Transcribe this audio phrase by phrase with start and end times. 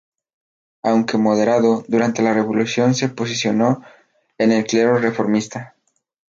[0.81, 3.83] Aunque moderado, durante la revolución se posicionó
[4.35, 5.75] con el clero reformista.